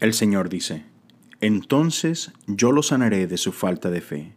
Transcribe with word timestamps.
El 0.00 0.14
Señor 0.14 0.48
dice, 0.48 0.84
entonces 1.42 2.32
yo 2.46 2.72
lo 2.72 2.82
sanaré 2.82 3.26
de 3.26 3.36
su 3.36 3.52
falta 3.52 3.90
de 3.90 4.00
fe. 4.00 4.32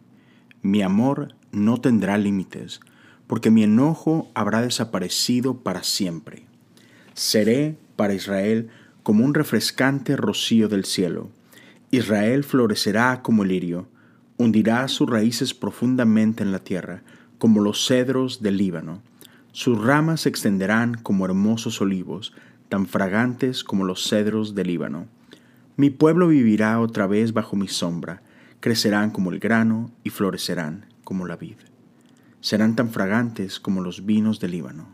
Mi 0.60 0.82
amor 0.82 1.36
no 1.52 1.80
tendrá 1.80 2.18
límites, 2.18 2.80
porque 3.26 3.50
mi 3.50 3.62
enojo 3.62 4.30
habrá 4.34 4.60
desaparecido 4.60 5.60
para 5.62 5.82
siempre. 5.82 6.44
Seré 7.14 7.78
para 7.96 8.12
Israel 8.12 8.68
como 9.02 9.24
un 9.24 9.32
refrescante 9.32 10.16
rocío 10.16 10.68
del 10.68 10.84
cielo. 10.84 11.30
Israel 11.90 12.44
florecerá 12.44 13.22
como 13.22 13.42
el 13.42 13.48
lirio, 13.48 13.88
hundirá 14.36 14.86
sus 14.88 15.08
raíces 15.08 15.54
profundamente 15.54 16.42
en 16.42 16.52
la 16.52 16.58
tierra, 16.58 17.02
como 17.38 17.62
los 17.62 17.86
cedros 17.86 18.42
del 18.42 18.58
Líbano. 18.58 19.00
Sus 19.52 19.82
ramas 19.82 20.22
se 20.22 20.28
extenderán 20.28 20.94
como 20.94 21.24
hermosos 21.24 21.80
olivos, 21.80 22.34
tan 22.68 22.86
fragantes 22.86 23.64
como 23.64 23.84
los 23.84 24.06
cedros 24.06 24.54
del 24.54 24.66
Líbano. 24.66 25.13
Mi 25.76 25.90
pueblo 25.90 26.28
vivirá 26.28 26.78
otra 26.80 27.08
vez 27.08 27.32
bajo 27.32 27.56
mi 27.56 27.66
sombra, 27.66 28.22
crecerán 28.60 29.10
como 29.10 29.32
el 29.32 29.40
grano 29.40 29.90
y 30.04 30.10
florecerán 30.10 30.86
como 31.02 31.26
la 31.26 31.36
vid. 31.36 31.56
Serán 32.40 32.76
tan 32.76 32.90
fragantes 32.90 33.58
como 33.58 33.80
los 33.80 34.06
vinos 34.06 34.38
del 34.38 34.52
Líbano. 34.52 34.86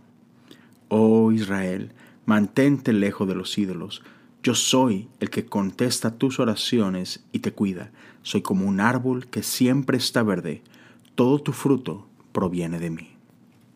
Oh 0.88 1.32
Israel, 1.32 1.92
mantente 2.24 2.94
lejos 2.94 3.28
de 3.28 3.34
los 3.34 3.58
ídolos. 3.58 4.02
Yo 4.42 4.54
soy 4.54 5.10
el 5.20 5.28
que 5.28 5.44
contesta 5.44 6.16
tus 6.16 6.40
oraciones 6.40 7.24
y 7.30 7.40
te 7.40 7.52
cuida. 7.52 7.90
Soy 8.22 8.40
como 8.40 8.66
un 8.66 8.80
árbol 8.80 9.26
que 9.26 9.42
siempre 9.42 9.98
está 9.98 10.22
verde. 10.22 10.62
Todo 11.14 11.40
tu 11.40 11.52
fruto 11.52 12.08
proviene 12.32 12.78
de 12.78 12.88
mí. 12.88 13.10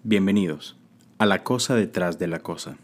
Bienvenidos 0.05 0.79
a 1.19 1.27
la 1.27 1.45
cosa 1.45 1.75
detrás 1.75 2.19
de 2.19 2.29
la 2.29 2.39
cosa. 2.39 2.79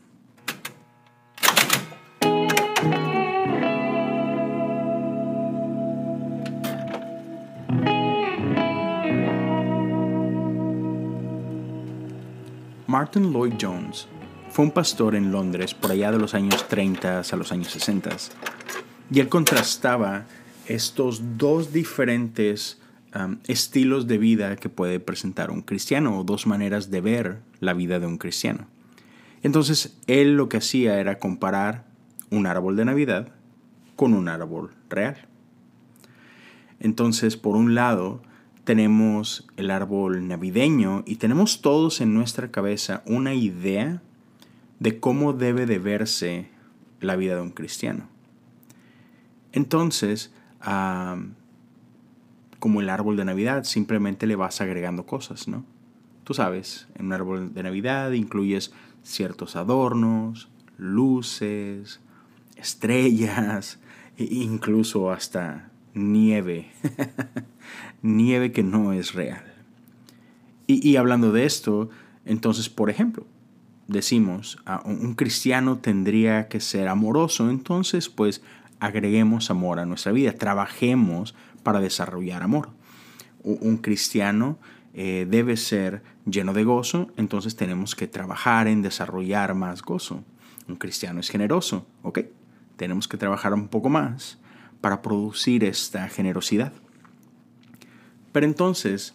Martin 12.91 13.33
Lloyd 13.33 13.55
Jones 13.57 14.09
fue 14.49 14.65
un 14.65 14.73
pastor 14.73 15.15
en 15.15 15.31
Londres 15.31 15.75
por 15.75 15.93
allá 15.93 16.11
de 16.11 16.19
los 16.19 16.35
años 16.35 16.67
30 16.67 17.21
a 17.21 17.37
los 17.37 17.53
años 17.53 17.69
60 17.71 18.11
y 19.13 19.21
él 19.21 19.29
contrastaba 19.29 20.25
estos 20.67 21.39
dos 21.39 21.73
diferentes 21.73 22.81
um, 23.15 23.37
estilos 23.47 24.09
de 24.09 24.19
vida 24.19 24.57
que 24.57 24.69
puede 24.69 24.99
presentar 24.99 25.53
un 25.53 25.63
cristiano 25.63 26.19
o 26.19 26.25
dos 26.25 26.49
maneras 26.49 26.91
de 26.91 27.01
ver 27.01 27.39
la 27.61 27.75
vida 27.75 28.01
de 28.01 28.09
un 28.09 28.19
cristiano. 28.19 28.67
Entonces 29.45 29.97
él 30.09 30.35
lo 30.35 30.49
que 30.49 30.57
hacía 30.57 30.99
era 30.99 31.21
comparar 31.21 31.85
un 32.31 32.49
árbol 32.49 32.75
de 32.75 32.87
Navidad 32.87 33.29
con 33.95 34.15
un 34.15 34.29
árbol 34.29 34.73
real. 34.89 35.29
Entonces, 36.81 37.37
por 37.37 37.55
un 37.55 37.77
lado, 37.77 38.21
tenemos 38.65 39.47
el 39.57 39.71
árbol 39.71 40.29
navideño 40.29 41.03
y 41.07 41.17
tenemos 41.17 41.63
todos 41.63 42.01
en 42.01 42.15
nuestra 42.15 42.51
cabeza 42.51 43.03
una 43.07 43.35
idea 43.35 44.03
de 44.79 45.01
cómo 45.01 45.33
debe 45.33 45.67
de 45.67 45.79
verse 45.79 46.49
la 47.01 47.17
vida 47.17 47.35
de 47.37 47.43
un 47.43 47.51
cristiano. 47.51 48.09
Entonces, 49.53 50.33
como 52.59 52.81
el 52.81 52.91
árbol 52.91 53.17
de 53.17 53.25
Navidad, 53.25 53.65
simplemente 53.65 54.27
le 54.27 54.37
vas 54.37 54.61
agregando 54.61 55.07
cosas, 55.07 55.49
¿no? 55.49 55.65
Tú 56.25 56.35
sabes, 56.35 56.87
en 56.95 57.07
un 57.07 57.13
árbol 57.13 57.55
de 57.55 57.63
Navidad 57.63 58.13
incluyes 58.13 58.73
ciertos 59.03 59.57
adornos, 59.57 60.49
luces, 60.77 62.01
estrellas, 62.57 63.81
e 64.17 64.25
incluso 64.31 65.11
hasta 65.11 65.70
nieve. 65.95 66.71
nieve 68.03 68.53
que 68.53 68.63
no 68.63 68.93
es 68.93 69.15
real. 69.15 69.45
Y, 70.67 70.95
hablando 70.95 71.33
de 71.33 71.47
esto, 71.47 71.91
entonces, 72.25 72.69
por 72.69 72.91
ejemplo, 72.91 73.27
decimos, 73.89 74.63
a 74.67 74.81
un 74.85 75.15
cristiano 75.15 75.79
tendría 75.79 76.47
que 76.47 76.61
ser 76.61 76.87
amoroso, 76.87 77.51
entonces 77.51 78.09
pues 78.09 78.41
agreguemos 78.79 79.51
amor 79.51 79.81
a 79.81 79.87
nuestra 79.87 80.13
vida, 80.13 80.33
trabajemos 80.33 81.35
para 81.65 81.81
desarrollar 81.81 82.45
amor. 82.45 82.71
Un 83.43 83.79
cristiano 83.79 84.59
eh, 84.95 85.27
debe 85.29 85.57
ser 85.57 86.05
lleno 86.25 86.53
de 86.53 86.63
gozo, 86.63 87.09
entonces 87.17 87.57
tenemos 87.57 87.97
que 87.97 88.07
trabajar 88.07 88.69
en 88.69 88.83
desarrollar 88.83 89.57
más 89.57 89.83
gozo. 89.83 90.23
Un 90.69 90.77
cristiano 90.77 91.19
es 91.19 91.31
generoso, 91.31 91.85
¿ok? 92.05 92.21
Tenemos 92.77 93.09
que 93.09 93.17
trabajar 93.17 93.55
un 93.55 93.67
poco 93.67 93.89
más 93.89 94.40
para 94.81 95.03
producir 95.03 95.65
esta 95.65 96.09
generosidad. 96.09 96.73
Pero 98.33 98.47
entonces 98.47 99.15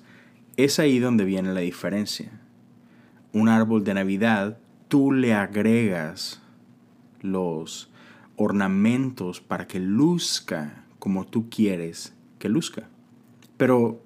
es 0.57 0.79
ahí 0.79 0.99
donde 0.99 1.25
viene 1.25 1.53
la 1.53 1.61
diferencia. 1.61 2.31
Un 3.33 3.49
árbol 3.49 3.83
de 3.83 3.93
Navidad, 3.93 4.57
tú 4.87 5.11
le 5.11 5.33
agregas 5.33 6.41
los 7.21 7.89
ornamentos 8.37 9.41
para 9.41 9.67
que 9.67 9.79
luzca 9.79 10.83
como 10.99 11.25
tú 11.25 11.49
quieres 11.49 12.13
que 12.39 12.49
luzca. 12.49 12.87
Pero 13.57 14.01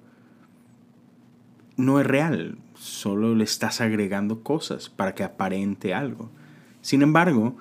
no 1.76 2.00
es 2.00 2.06
real, 2.06 2.58
solo 2.74 3.34
le 3.34 3.44
estás 3.44 3.80
agregando 3.80 4.42
cosas 4.42 4.88
para 4.88 5.14
que 5.14 5.24
aparente 5.24 5.94
algo. 5.94 6.30
Sin 6.82 7.02
embargo, 7.02 7.56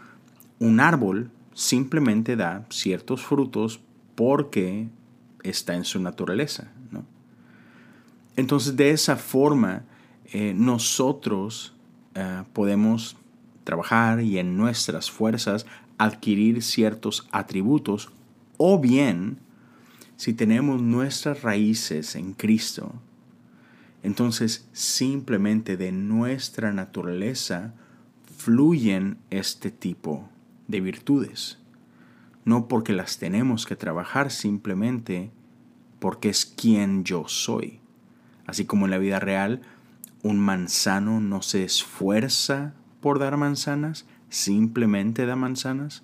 un 0.60 0.80
árbol 0.80 1.31
simplemente 1.54 2.36
da 2.36 2.66
ciertos 2.70 3.22
frutos 3.22 3.81
porque 4.19 4.90
está 5.44 5.75
en 5.75 5.85
su 5.85 5.97
naturaleza. 5.97 6.69
Entonces 8.35 8.75
de 8.75 8.90
esa 8.91 9.16
forma 9.16 9.85
eh, 10.34 10.53
nosotros 10.53 11.74
eh, 12.16 12.44
podemos 12.52 13.16
trabajar 13.63 14.19
y 14.19 14.38
en 14.38 14.57
nuestras 14.57 15.09
fuerzas 15.09 15.66
adquirir 15.97 16.62
ciertos 16.63 17.30
atributos 17.31 18.09
o 18.57 18.78
bien 18.78 19.40
si 20.18 20.34
tenemos 20.34 20.81
nuestras 20.81 21.41
raíces 21.41 22.13
en 22.18 22.34
Cristo, 22.34 22.91
entonces 24.03 24.68
simplemente 24.74 25.78
de 25.78 25.94
nuestra 25.94 26.74
naturaleza 26.74 27.74
fluyen 28.38 29.18
este 29.30 29.72
tipo 29.72 30.28
de 30.68 30.81
virtudes. 30.81 31.57
No 32.50 32.68
porque 32.68 32.94
las 32.94 33.20
tenemos 33.20 33.68
que 33.68 33.76
trabajar 33.76 34.32
simplemente 34.32 35.30
porque 36.00 36.30
es 36.30 36.48
quien 36.48 37.04
yo 37.04 37.28
soy. 37.28 37.80
Así 38.48 38.66
como 38.66 38.86
en 38.86 38.90
la 38.90 38.98
vida 38.98 39.20
real, 39.20 39.62
un 40.24 40.40
manzano 40.40 41.20
no 41.20 41.44
se 41.44 41.64
esfuerza 41.64 42.74
por 43.02 43.20
dar 43.20 43.38
manzanas, 43.38 44.08
simplemente 44.30 45.28
da 45.28 45.36
manzanas. 45.36 46.02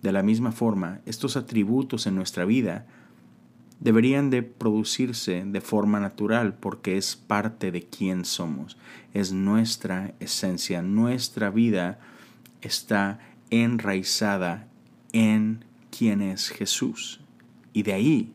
De 0.00 0.12
la 0.12 0.22
misma 0.22 0.52
forma, 0.52 1.00
estos 1.06 1.36
atributos 1.36 2.06
en 2.06 2.14
nuestra 2.14 2.44
vida 2.44 2.86
deberían 3.80 4.30
de 4.30 4.44
producirse 4.44 5.44
de 5.44 5.60
forma 5.60 5.98
natural 5.98 6.54
porque 6.54 6.96
es 6.96 7.16
parte 7.16 7.72
de 7.72 7.82
quién 7.82 8.24
somos, 8.24 8.78
es 9.12 9.32
nuestra 9.32 10.14
esencia, 10.20 10.82
nuestra 10.82 11.50
vida 11.50 11.98
está 12.60 13.18
enraizada 13.50 14.67
en 15.12 15.64
quién 15.96 16.22
es 16.22 16.48
Jesús 16.48 17.20
y 17.72 17.82
de 17.82 17.92
ahí 17.92 18.32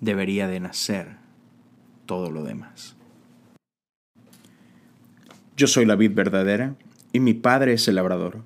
debería 0.00 0.48
de 0.48 0.60
nacer 0.60 1.16
todo 2.06 2.30
lo 2.30 2.42
demás. 2.44 2.96
Yo 5.56 5.66
soy 5.66 5.84
la 5.84 5.96
vid 5.96 6.12
verdadera 6.14 6.74
y 7.12 7.20
mi 7.20 7.34
Padre 7.34 7.74
es 7.74 7.86
el 7.88 7.96
labrador. 7.96 8.42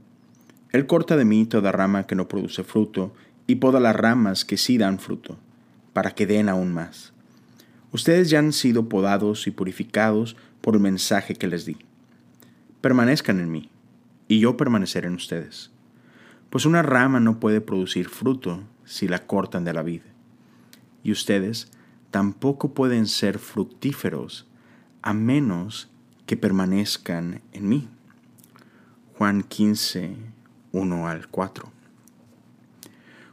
Él 0.72 0.87
corta 0.87 1.17
de 1.17 1.25
mí 1.25 1.47
toda 1.47 1.72
rama 1.72 2.06
que 2.06 2.17
no 2.17 2.27
produce 2.27 2.65
fruto 2.65 3.15
y 3.47 3.57
poda 3.57 3.78
las 3.78 3.95
ramas 3.95 4.45
que 4.45 4.57
sí 4.57 4.78
dan 4.78 4.98
fruto, 4.98 5.39
para 5.92 6.10
que 6.10 6.27
den 6.27 6.48
aún 6.48 6.72
más. 6.72 7.13
Ustedes 7.92 8.31
ya 8.31 8.41
han 8.41 8.53
sido 8.53 8.89
podados 8.89 9.47
y 9.47 9.53
purificados 9.53 10.36
por 10.60 10.75
el 10.75 10.81
mensaje 10.81 11.34
que 11.34 11.47
les 11.47 11.66
di. 11.66 11.77
Permanezcan 12.81 13.39
en 13.39 13.53
mí, 13.53 13.71
y 14.27 14.41
yo 14.41 14.57
permaneceré 14.57 15.07
en 15.09 15.15
ustedes. 15.15 15.71
Pues 16.54 16.66
una 16.66 16.83
rama 16.83 17.18
no 17.18 17.41
puede 17.41 17.60
producir 17.60 18.09
fruto 18.09 18.62
si 18.84 19.09
la 19.09 19.27
cortan 19.27 19.65
de 19.65 19.72
la 19.72 19.83
vid. 19.83 20.03
Y 21.03 21.10
ustedes 21.10 21.72
tampoco 22.12 22.74
pueden 22.74 23.09
ser 23.09 23.41
fructíferos 23.41 24.47
a 25.03 25.15
menos 25.15 25.91
que 26.27 26.36
permanezcan 26.36 27.42
en 27.51 27.68
mí. 27.68 27.89
Juan 29.18 29.42
15, 29.42 30.15
1 30.71 31.09
al 31.09 31.27
4. 31.27 31.72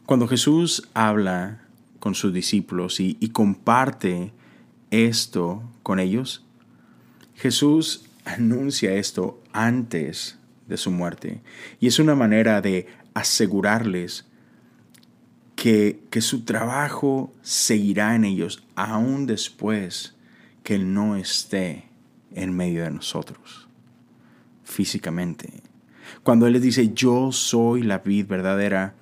Cuando 0.08 0.28
Jesús 0.28 0.90
habla 0.96 1.62
con 2.00 2.16
sus 2.16 2.34
discípulos 2.34 3.00
y, 3.00 3.18
y 3.20 3.30
comparte 3.30 4.34
esto 4.90 5.62
con 5.84 6.00
ellos, 6.00 6.44
Jesús 7.36 8.10
anuncia 8.26 8.96
esto 8.96 9.40
antes 9.54 10.40
de 10.68 10.78
su 10.78 10.90
muerte 10.90 11.42
y 11.80 11.88
es 11.88 12.00
una 12.00 12.16
manera 12.16 12.62
de 12.62 12.88
asegurarles 13.14 14.26
que, 15.56 16.04
que 16.10 16.22
su 16.22 16.44
trabajo 16.44 17.34
seguirá 17.42 18.16
en 18.16 18.26
ellos 18.26 18.64
aún 18.76 19.28
después 19.28 20.16
que 20.64 20.76
Él 20.76 20.94
no 20.94 21.16
esté 21.16 21.86
en 22.34 22.56
medio 22.56 22.84
de 22.84 22.92
nosotros, 22.92 23.68
físicamente. 24.64 25.62
Cuando 26.24 26.48
Él 26.48 26.54
les 26.54 26.62
dice, 26.62 26.92
yo 26.94 27.32
soy 27.32 27.84
la 27.84 28.00
vid 28.00 28.28
verdadera, 28.28 28.96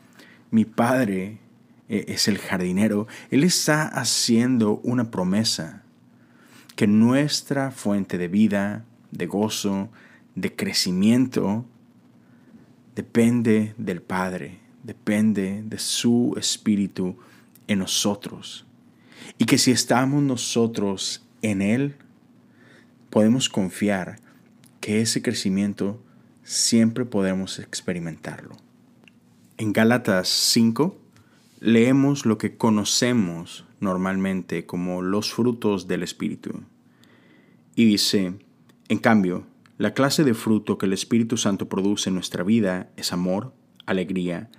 mi 0.52 0.66
Padre 0.66 1.40
eh, 1.88 2.06
es 2.08 2.28
el 2.28 2.38
jardinero, 2.38 3.08
Él 3.30 3.44
está 3.44 3.88
haciendo 3.88 4.80
una 4.84 5.12
promesa 5.12 5.84
que 6.76 6.88
nuestra 6.88 7.72
fuente 7.72 8.18
de 8.18 8.28
vida, 8.28 8.86
de 9.12 9.26
gozo, 9.26 9.90
de 10.36 10.56
crecimiento, 10.56 11.66
depende 13.00 13.74
del 13.78 14.02
Padre, 14.02 14.60
depende 14.84 15.64
de 15.64 15.80
su 15.80 16.36
Espíritu 16.38 17.16
en 17.70 17.80
nosotros. 17.80 18.66
Y 19.38 19.46
que 19.46 19.58
si 19.58 19.72
estamos 19.72 20.22
nosotros 20.22 21.26
en 21.42 21.62
Él, 21.62 21.96
podemos 23.10 23.48
confiar 23.48 24.20
que 24.82 25.00
ese 25.00 25.22
crecimiento 25.22 26.04
siempre 26.44 27.06
podemos 27.06 27.60
experimentarlo. 27.60 28.58
En 29.58 29.72
Gálatas 29.72 30.28
5 30.28 31.00
leemos 31.62 32.26
lo 32.26 32.38
que 32.38 32.58
conocemos 32.58 33.64
normalmente 33.80 34.66
como 34.66 35.02
los 35.02 35.32
frutos 35.32 35.88
del 35.88 36.04
Espíritu. 36.04 36.64
Y 37.76 37.86
dice, 37.86 38.34
en 38.90 38.98
cambio, 38.98 39.46
la 39.80 39.94
clase 39.94 40.26
de 40.26 40.34
fruto 40.34 40.78
que 40.78 40.88
el 40.88 40.92
Espíritu 40.92 41.38
Santo 41.38 41.70
produce 41.70 42.10
en 42.10 42.16
nuestra 42.16 42.44
vida 42.44 42.92
es 42.98 43.14
amor, 43.14 43.54
alegría, 43.86 44.50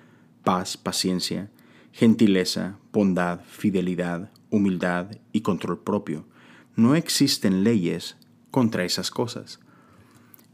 paz, 0.44 0.78
paciencia, 0.78 1.50
gentileza, 1.93 2.78
bondad, 2.90 3.40
fidelidad, 3.44 4.31
humildad 4.49 5.11
y 5.32 5.43
control 5.43 5.81
propio. 5.81 6.26
No 6.75 6.94
existen 6.94 7.64
leyes 7.64 8.17
contra 8.50 8.84
esas 8.84 9.11
cosas. 9.11 9.61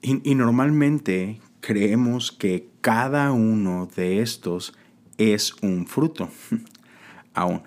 Y, 0.03 0.35
normalmente 0.35 1.41
creemos 1.61 2.33
que 2.33 2.69
cada 2.81 3.31
uno 3.31 3.89
de 3.95 4.21
estos 4.21 4.75
es 5.17 5.55
un 5.63 5.87
fruto. 5.87 6.29
Aún 7.35 7.63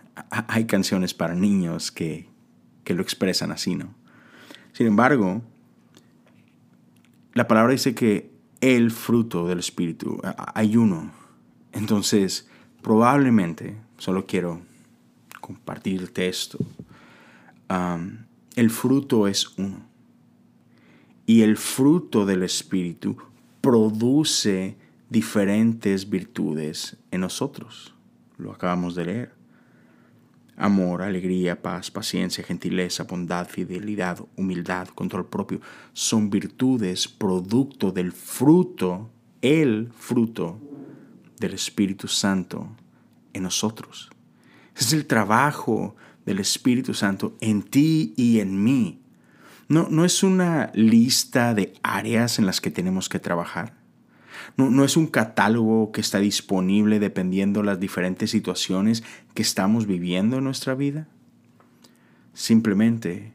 hay 0.50 0.66
canciones 0.66 1.14
para 1.14 1.34
niños 1.34 1.94
que, 1.94 2.28
que 2.84 2.94
lo 2.94 3.02
expresan 3.02 3.54
así, 3.54 3.76
¿no? 3.76 3.96
Sin 4.74 4.86
embargo, 4.86 5.42
la 7.40 7.48
palabra 7.48 7.72
dice 7.72 7.96
que 7.96 8.34
el 8.60 8.92
fruto 8.92 9.48
del 9.48 9.60
Espíritu, 9.60 10.20
hay 10.56 10.76
uno. 10.76 11.10
Entonces, 11.72 12.50
probablemente, 12.82 13.78
solo 13.98 14.26
quiero 14.26 14.60
compartirte 15.40 16.28
esto, 16.28 16.58
el 18.58 18.70
fruto 18.70 19.26
es 19.30 19.58
uno. 19.58 19.88
Y 21.26 21.44
el 21.44 21.56
fruto 21.56 22.26
del 22.26 22.44
Espíritu 22.44 23.16
produce 23.62 24.76
diferentes 25.10 26.10
virtudes 26.10 26.98
en 27.10 27.22
nosotros. 27.22 27.96
Lo 28.38 28.52
acabamos 28.52 28.96
de 28.96 29.06
leer. 29.06 29.39
Amor, 30.62 31.02
alegría, 31.02 31.62
paz, 31.62 31.90
paciencia, 31.90 32.44
gentileza, 32.44 33.06
bondad, 33.06 33.48
fidelidad, 33.48 34.20
humildad, 34.36 34.90
control 34.90 35.26
propio. 35.26 35.62
Son 35.94 36.30
virtudes 36.30 37.08
producto 37.08 37.94
del 37.94 38.12
fruto, 38.12 39.10
el 39.42 39.90
fruto 39.98 40.60
del 41.40 41.54
Espíritu 41.54 42.10
Santo 42.10 42.68
en 43.32 43.44
nosotros. 43.44 44.10
es 44.76 44.92
el 44.92 45.06
trabajo 45.06 45.96
del 46.26 46.40
Espíritu 46.40 46.94
Santo 46.94 47.38
en 47.40 47.64
ti 47.64 48.14
y 48.18 48.42
en 48.42 48.62
mí. 48.62 49.00
No, 49.70 49.88
no 49.90 50.04
es 50.04 50.24
una 50.24 50.72
lista 50.74 51.54
de 51.54 51.74
áreas 51.84 52.38
en 52.38 52.46
las 52.46 52.60
que 52.60 52.70
tenemos 52.70 53.08
que 53.08 53.20
trabajar. 53.20 53.79
No, 54.58 54.70
no, 54.70 54.84
es 54.84 54.98
un 54.98 55.08
catálogo 55.08 55.92
que 55.92 56.02
está 56.02 56.20
disponible 56.20 57.00
dependiendo 57.00 57.64
las 57.64 57.80
diferentes 57.80 58.32
situaciones 58.32 59.04
que 59.34 59.42
estamos 59.42 59.88
viviendo 59.88 60.38
en 60.38 60.44
nuestra 60.44 60.76
vida. 60.76 61.08
Simplemente, 62.34 63.34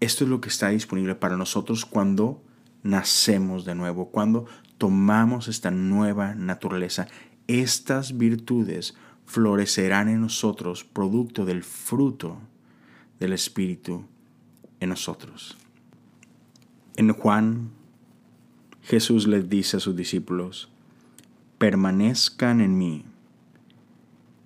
esto 0.00 0.24
es 0.24 0.30
lo 0.30 0.40
que 0.40 0.48
está 0.48 0.68
disponible 0.68 1.14
para 1.14 1.36
nosotros 1.36 1.84
cuando 1.84 2.42
nacemos 2.82 3.64
de 3.64 3.74
nuevo, 3.74 4.10
cuando 4.10 4.46
tomamos 4.78 5.48
esta 5.48 5.70
nueva 5.70 6.34
naturaleza. 6.34 7.06
Estas 7.46 8.18
virtudes 8.18 8.94
florecerán 9.26 10.08
en 10.08 10.20
nosotros 10.20 10.84
producto 10.84 11.44
del 11.44 11.62
fruto 11.62 12.38
del 13.18 13.32
Espíritu 13.32 14.04
en 14.80 14.88
nosotros. 14.88 15.56
En 16.96 17.12
Juan, 17.12 17.70
Jesús 18.82 19.26
les 19.26 19.48
dice 19.48 19.76
a 19.76 19.80
sus 19.80 19.94
discípulos, 19.94 20.68
permanezcan 21.58 22.60
en 22.60 22.76
mí 22.76 23.04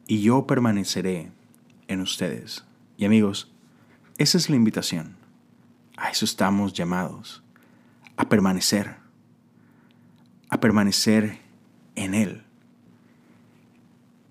y 0.06 0.20
yo 0.20 0.46
permaneceré 0.46 1.32
en 1.88 2.00
ustedes. 2.00 2.64
Y 2.98 3.06
amigos, 3.06 3.50
esa 4.18 4.38
es 4.38 4.50
la 4.50 4.56
invitación. 4.56 5.16
A 5.96 6.10
eso 6.10 6.26
estamos 6.26 6.74
llamados, 6.74 7.42
a 8.16 8.28
permanecer, 8.28 8.96
a 10.50 10.60
permanecer 10.60 11.38
en 11.94 12.14
Él. 12.14 12.42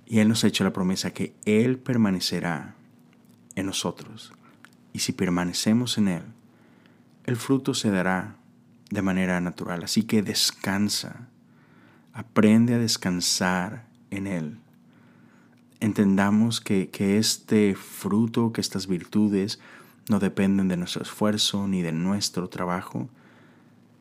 Y 0.06 0.20
Él 0.20 0.28
nos 0.28 0.44
ha 0.44 0.48
hecho 0.48 0.64
la 0.64 0.74
promesa 0.74 1.12
que 1.12 1.34
Él 1.46 1.80
permanecerá 1.80 2.76
en 3.56 3.66
nosotros. 3.66 4.32
Y 4.94 5.00
si 5.00 5.12
permanecemos 5.12 5.98
en 5.98 6.08
Él, 6.08 6.24
el 7.26 7.36
fruto 7.36 7.74
se 7.74 7.90
dará 7.90 8.38
de 8.96 9.02
manera 9.02 9.40
natural. 9.42 9.84
Así 9.84 10.04
que 10.04 10.24
descansa, 10.24 11.28
aprende 12.14 12.74
a 12.74 12.80
descansar 12.80 13.86
en 14.10 14.26
Él. 14.26 14.58
Entendamos 15.80 16.62
que, 16.62 16.90
que 16.90 17.18
este 17.18 17.76
fruto, 17.76 18.52
que 18.54 18.62
estas 18.62 18.88
virtudes 18.88 19.60
no 20.10 20.20
dependen 20.20 20.68
de 20.68 20.78
nuestro 20.78 21.04
esfuerzo 21.04 21.68
ni 21.68 21.82
de 21.82 21.92
nuestro 21.92 22.50
trabajo, 22.50 23.10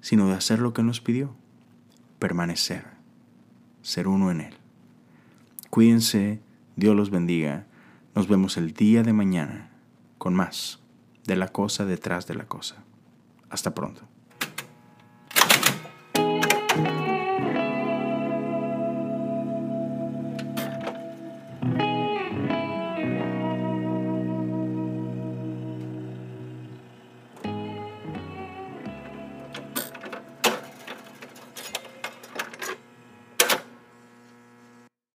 sino 0.00 0.29
de 0.29 0.35
hacer 0.35 0.61
lo 0.61 0.73
que 0.73 0.82
nos 0.82 1.00
pidió, 1.00 1.35
permanecer, 2.19 2.85
ser 3.82 4.08
uno 4.08 4.31
en 4.31 4.41
Él. 4.41 4.55
Cuídense, 5.70 6.41
Dios 6.77 6.94
los 6.94 7.10
bendiga. 7.10 7.67
Nos 8.15 8.29
vemos 8.29 8.56
el 8.56 8.72
día 8.72 9.03
de 9.03 9.13
mañana 9.13 9.70
con 10.19 10.34
más 10.34 10.79
de 11.27 11.36
la 11.36 11.48
cosa 11.48 11.84
detrás 11.84 12.27
de 12.27 12.34
la 12.34 12.46
cosa. 12.46 12.77
Hasta 13.51 13.74
pronto. 13.74 14.14